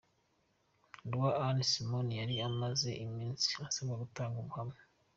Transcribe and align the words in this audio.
Lou 1.09 1.21
Anna 1.45 1.63
Simon 1.71 2.07
yari 2.19 2.35
amaze 2.49 2.89
imisi 3.05 3.49
asabwa 3.67 3.95
gutanga 4.03 4.35
ubuhamya. 4.43 4.79